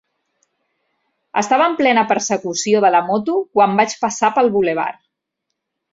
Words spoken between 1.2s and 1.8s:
Estava en